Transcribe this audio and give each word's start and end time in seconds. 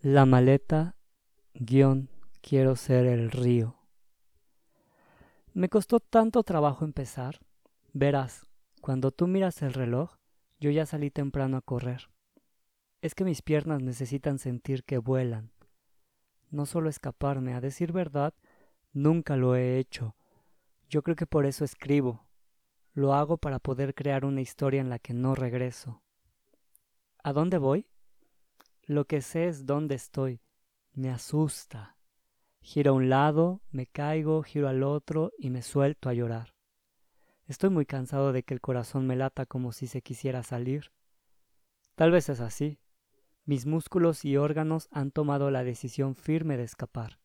La 0.00 0.26
maleta, 0.26 0.94
guion, 1.54 2.08
quiero 2.40 2.76
ser 2.76 3.04
el 3.06 3.32
río. 3.32 3.74
Me 5.54 5.68
costó 5.68 5.98
tanto 5.98 6.44
trabajo 6.44 6.84
empezar. 6.84 7.40
Verás, 7.94 8.46
cuando 8.80 9.10
tú 9.10 9.26
miras 9.26 9.60
el 9.62 9.72
reloj, 9.72 10.14
yo 10.60 10.70
ya 10.70 10.86
salí 10.86 11.10
temprano 11.10 11.56
a 11.56 11.62
correr. 11.62 12.10
Es 13.02 13.16
que 13.16 13.24
mis 13.24 13.42
piernas 13.42 13.82
necesitan 13.82 14.38
sentir 14.38 14.84
que 14.84 14.98
vuelan. 14.98 15.50
No 16.48 16.64
solo 16.64 16.88
escaparme, 16.88 17.54
a 17.54 17.60
decir 17.60 17.90
verdad, 17.90 18.34
nunca 18.92 19.36
lo 19.36 19.56
he 19.56 19.78
hecho. 19.78 20.14
Yo 20.88 21.02
creo 21.02 21.16
que 21.16 21.26
por 21.26 21.44
eso 21.44 21.64
escribo. 21.64 22.24
Lo 22.92 23.14
hago 23.14 23.36
para 23.36 23.58
poder 23.58 23.96
crear 23.96 24.24
una 24.24 24.42
historia 24.42 24.80
en 24.80 24.90
la 24.90 25.00
que 25.00 25.12
no 25.12 25.34
regreso. 25.34 26.04
¿A 27.24 27.32
dónde 27.32 27.58
voy? 27.58 27.88
Lo 28.88 29.04
que 29.04 29.20
sé 29.20 29.48
es 29.48 29.66
dónde 29.66 29.94
estoy. 29.96 30.40
Me 30.94 31.10
asusta. 31.10 31.98
Giro 32.62 32.92
a 32.92 32.94
un 32.94 33.10
lado, 33.10 33.60
me 33.70 33.86
caigo, 33.86 34.42
giro 34.42 34.66
al 34.66 34.82
otro 34.82 35.30
y 35.36 35.50
me 35.50 35.60
suelto 35.60 36.08
a 36.08 36.14
llorar. 36.14 36.54
Estoy 37.44 37.68
muy 37.68 37.84
cansado 37.84 38.32
de 38.32 38.44
que 38.44 38.54
el 38.54 38.62
corazón 38.62 39.06
me 39.06 39.14
lata 39.14 39.44
como 39.44 39.72
si 39.72 39.88
se 39.88 40.00
quisiera 40.00 40.42
salir. 40.42 40.90
Tal 41.96 42.10
vez 42.10 42.30
es 42.30 42.40
así. 42.40 42.78
Mis 43.44 43.66
músculos 43.66 44.24
y 44.24 44.38
órganos 44.38 44.88
han 44.90 45.10
tomado 45.10 45.50
la 45.50 45.64
decisión 45.64 46.14
firme 46.14 46.56
de 46.56 46.64
escapar, 46.64 47.20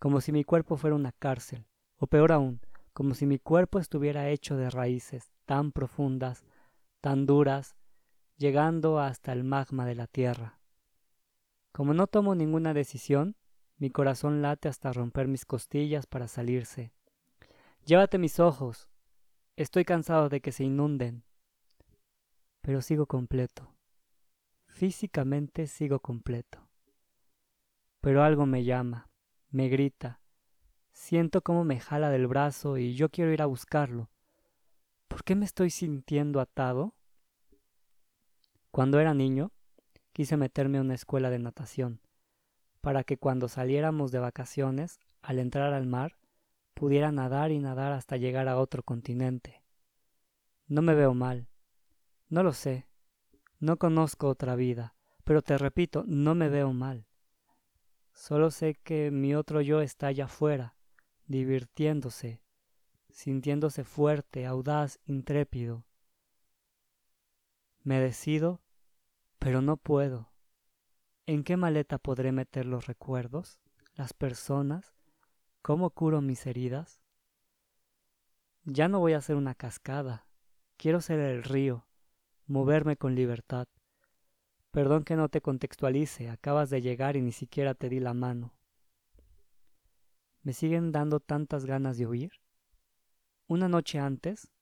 como 0.00 0.20
si 0.20 0.32
mi 0.32 0.42
cuerpo 0.42 0.76
fuera 0.76 0.96
una 0.96 1.12
cárcel, 1.12 1.68
o 1.98 2.08
peor 2.08 2.32
aún, 2.32 2.60
como 2.92 3.14
si 3.14 3.26
mi 3.26 3.38
cuerpo 3.38 3.78
estuviera 3.78 4.28
hecho 4.28 4.56
de 4.56 4.70
raíces 4.70 5.30
tan 5.46 5.70
profundas, 5.70 6.44
tan 7.00 7.26
duras, 7.26 7.76
llegando 8.38 8.98
hasta 8.98 9.32
el 9.32 9.44
magma 9.44 9.86
de 9.86 9.94
la 9.94 10.08
tierra. 10.08 10.59
Como 11.72 11.94
no 11.94 12.06
tomo 12.06 12.34
ninguna 12.34 12.74
decisión, 12.74 13.36
mi 13.78 13.90
corazón 13.90 14.42
late 14.42 14.68
hasta 14.68 14.92
romper 14.92 15.28
mis 15.28 15.44
costillas 15.46 16.06
para 16.06 16.28
salirse. 16.28 16.92
Llévate 17.86 18.18
mis 18.18 18.40
ojos. 18.40 18.88
Estoy 19.56 19.84
cansado 19.84 20.28
de 20.28 20.40
que 20.40 20.52
se 20.52 20.64
inunden. 20.64 21.24
Pero 22.60 22.82
sigo 22.82 23.06
completo. 23.06 23.74
Físicamente 24.66 25.66
sigo 25.66 26.00
completo. 26.00 26.68
Pero 28.00 28.22
algo 28.22 28.46
me 28.46 28.64
llama, 28.64 29.08
me 29.50 29.68
grita. 29.68 30.20
Siento 30.92 31.42
cómo 31.42 31.64
me 31.64 31.80
jala 31.80 32.10
del 32.10 32.26
brazo 32.26 32.78
y 32.78 32.94
yo 32.94 33.10
quiero 33.10 33.32
ir 33.32 33.42
a 33.42 33.46
buscarlo. 33.46 34.10
¿Por 35.08 35.24
qué 35.24 35.34
me 35.34 35.44
estoy 35.44 35.70
sintiendo 35.70 36.40
atado? 36.40 36.94
Cuando 38.70 39.00
era 39.00 39.14
niño, 39.14 39.52
quise 40.12 40.36
meterme 40.36 40.78
a 40.78 40.82
una 40.82 40.94
escuela 40.94 41.30
de 41.30 41.38
natación, 41.38 42.00
para 42.80 43.04
que 43.04 43.18
cuando 43.18 43.48
saliéramos 43.48 44.12
de 44.12 44.18
vacaciones, 44.18 44.98
al 45.22 45.38
entrar 45.38 45.72
al 45.72 45.86
mar, 45.86 46.16
pudiera 46.74 47.12
nadar 47.12 47.50
y 47.50 47.58
nadar 47.58 47.92
hasta 47.92 48.16
llegar 48.16 48.48
a 48.48 48.58
otro 48.58 48.82
continente. 48.82 49.62
No 50.66 50.82
me 50.82 50.94
veo 50.94 51.14
mal. 51.14 51.48
No 52.28 52.42
lo 52.42 52.52
sé. 52.52 52.86
No 53.58 53.76
conozco 53.76 54.28
otra 54.28 54.56
vida, 54.56 54.94
pero 55.24 55.42
te 55.42 55.58
repito, 55.58 56.04
no 56.06 56.34
me 56.34 56.48
veo 56.48 56.72
mal. 56.72 57.06
Solo 58.14 58.50
sé 58.50 58.74
que 58.74 59.10
mi 59.10 59.34
otro 59.34 59.60
yo 59.60 59.80
está 59.80 60.06
allá 60.06 60.24
afuera, 60.24 60.76
divirtiéndose, 61.26 62.40
sintiéndose 63.10 63.84
fuerte, 63.84 64.46
audaz, 64.46 64.98
intrépido. 65.04 65.84
Me 67.82 68.00
decido 68.00 68.62
pero 69.40 69.62
no 69.62 69.78
puedo. 69.78 70.30
¿En 71.26 71.44
qué 71.44 71.56
maleta 71.56 71.98
podré 71.98 72.30
meter 72.30 72.66
los 72.66 72.86
recuerdos, 72.86 73.58
las 73.94 74.12
personas? 74.12 74.94
¿Cómo 75.62 75.90
curo 75.90 76.20
mis 76.20 76.46
heridas? 76.46 77.00
Ya 78.64 78.88
no 78.88 79.00
voy 79.00 79.14
a 79.14 79.20
ser 79.22 79.36
una 79.36 79.54
cascada, 79.54 80.26
quiero 80.76 81.00
ser 81.00 81.20
el 81.20 81.42
río, 81.42 81.86
moverme 82.46 82.98
con 82.98 83.14
libertad. 83.14 83.66
Perdón 84.70 85.04
que 85.04 85.16
no 85.16 85.30
te 85.30 85.40
contextualice, 85.40 86.28
acabas 86.28 86.68
de 86.68 86.82
llegar 86.82 87.16
y 87.16 87.22
ni 87.22 87.32
siquiera 87.32 87.74
te 87.74 87.88
di 87.88 87.98
la 87.98 88.12
mano. 88.12 88.54
¿Me 90.42 90.52
siguen 90.52 90.92
dando 90.92 91.18
tantas 91.18 91.64
ganas 91.64 91.96
de 91.96 92.06
huir? 92.06 92.32
Una 93.46 93.68
noche 93.68 93.98
antes 93.98 94.52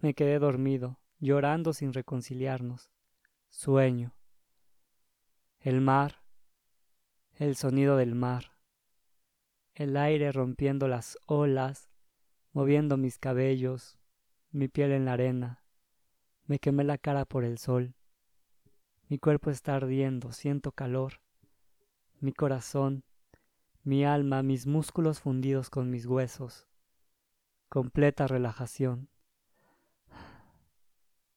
me 0.00 0.14
quedé 0.14 0.38
dormido, 0.38 1.00
llorando 1.18 1.72
sin 1.72 1.92
reconciliarnos. 1.92 2.92
Sueño 3.50 4.17
el 5.60 5.80
mar, 5.80 6.22
el 7.34 7.56
sonido 7.56 7.96
del 7.96 8.14
mar, 8.14 8.52
el 9.74 9.96
aire 9.96 10.30
rompiendo 10.30 10.86
las 10.86 11.18
olas, 11.26 11.90
moviendo 12.52 12.96
mis 12.96 13.18
cabellos, 13.18 13.98
mi 14.50 14.68
piel 14.68 14.92
en 14.92 15.04
la 15.04 15.14
arena, 15.14 15.64
me 16.46 16.60
quemé 16.60 16.84
la 16.84 16.96
cara 16.96 17.24
por 17.24 17.44
el 17.44 17.58
sol, 17.58 17.94
mi 19.08 19.18
cuerpo 19.18 19.50
está 19.50 19.74
ardiendo, 19.74 20.32
siento 20.32 20.70
calor, 20.70 21.22
mi 22.20 22.32
corazón, 22.32 23.04
mi 23.82 24.04
alma, 24.04 24.42
mis 24.42 24.66
músculos 24.66 25.20
fundidos 25.20 25.70
con 25.70 25.90
mis 25.90 26.06
huesos, 26.06 26.68
completa 27.68 28.26
relajación. 28.26 29.08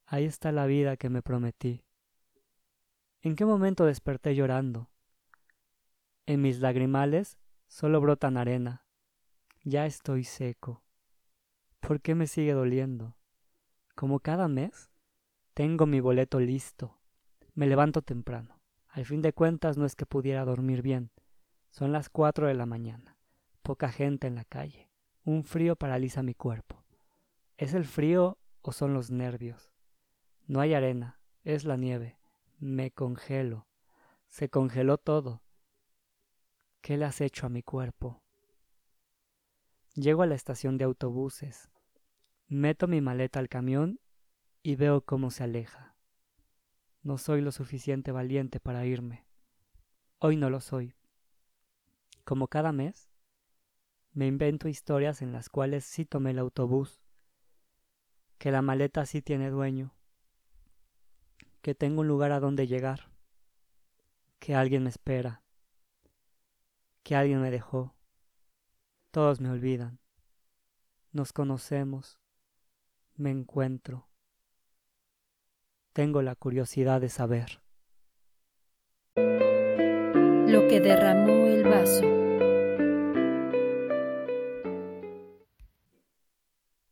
Ahí 0.05 0.25
está 0.25 0.51
la 0.51 0.65
vida 0.65 0.97
que 0.97 1.09
me 1.09 1.21
prometí. 1.21 1.85
¿En 3.23 3.35
qué 3.35 3.45
momento 3.45 3.85
desperté 3.85 4.33
llorando? 4.33 4.89
En 6.25 6.41
mis 6.41 6.59
lagrimales 6.59 7.37
solo 7.67 8.01
brotan 8.01 8.35
arena. 8.35 8.87
Ya 9.63 9.85
estoy 9.85 10.23
seco. 10.23 10.83
¿Por 11.79 12.01
qué 12.01 12.15
me 12.15 12.25
sigue 12.25 12.53
doliendo? 12.53 13.15
Como 13.93 14.21
cada 14.21 14.47
mes, 14.47 14.89
tengo 15.53 15.85
mi 15.85 15.99
boleto 15.99 16.39
listo. 16.39 16.97
Me 17.53 17.67
levanto 17.67 18.01
temprano. 18.01 18.59
Al 18.87 19.05
fin 19.05 19.21
de 19.21 19.33
cuentas 19.33 19.77
no 19.77 19.85
es 19.85 19.95
que 19.95 20.07
pudiera 20.07 20.43
dormir 20.43 20.81
bien. 20.81 21.11
Son 21.69 21.91
las 21.91 22.09
cuatro 22.09 22.47
de 22.47 22.55
la 22.55 22.65
mañana. 22.65 23.19
Poca 23.61 23.91
gente 23.91 24.25
en 24.25 24.33
la 24.33 24.45
calle. 24.45 24.89
Un 25.25 25.43
frío 25.43 25.75
paraliza 25.75 26.23
mi 26.23 26.33
cuerpo. 26.33 26.83
¿Es 27.57 27.75
el 27.75 27.85
frío 27.85 28.39
o 28.63 28.71
son 28.71 28.95
los 28.95 29.11
nervios? 29.11 29.71
No 30.47 30.59
hay 30.59 30.73
arena, 30.73 31.19
es 31.43 31.65
la 31.65 31.77
nieve. 31.77 32.17
Me 32.63 32.91
congelo. 32.91 33.65
Se 34.27 34.51
congeló 34.51 34.99
todo. 34.99 35.41
¿Qué 36.81 36.95
le 36.95 37.05
has 37.05 37.19
hecho 37.19 37.47
a 37.47 37.49
mi 37.49 37.63
cuerpo? 37.63 38.21
Llego 39.95 40.21
a 40.21 40.27
la 40.27 40.35
estación 40.35 40.77
de 40.77 40.83
autobuses. 40.83 41.71
Meto 42.47 42.87
mi 42.87 43.01
maleta 43.01 43.39
al 43.39 43.49
camión 43.49 43.99
y 44.61 44.75
veo 44.75 45.01
cómo 45.01 45.31
se 45.31 45.43
aleja. 45.43 45.95
No 47.01 47.17
soy 47.17 47.41
lo 47.41 47.51
suficiente 47.51 48.11
valiente 48.11 48.59
para 48.59 48.85
irme. 48.85 49.25
Hoy 50.19 50.37
no 50.37 50.51
lo 50.51 50.61
soy. 50.61 50.93
Como 52.25 52.47
cada 52.47 52.71
mes, 52.71 53.09
me 54.13 54.27
invento 54.27 54.67
historias 54.67 55.23
en 55.23 55.31
las 55.31 55.49
cuales 55.49 55.83
sí 55.83 56.05
tomé 56.05 56.29
el 56.29 56.37
autobús, 56.37 57.01
que 58.37 58.51
la 58.51 58.61
maleta 58.61 59.07
sí 59.07 59.23
tiene 59.23 59.49
dueño, 59.49 59.95
que 61.61 61.75
tengo 61.75 62.01
un 62.01 62.07
lugar 62.07 62.31
a 62.31 62.39
donde 62.39 62.67
llegar, 62.67 63.09
que 64.39 64.55
alguien 64.55 64.83
me 64.83 64.89
espera, 64.89 65.43
que 67.03 67.15
alguien 67.15 67.41
me 67.41 67.51
dejó. 67.51 67.95
Todos 69.11 69.41
me 69.41 69.49
olvidan. 69.49 69.99
Nos 71.11 71.33
conocemos. 71.33 72.17
Me 73.15 73.29
encuentro. 73.29 74.07
Tengo 75.93 76.21
la 76.21 76.35
curiosidad 76.35 77.01
de 77.01 77.09
saber. 77.09 77.61
Lo 79.15 80.67
que 80.67 80.79
derramó 80.79 81.47
el 81.47 81.63
vaso. 81.63 82.20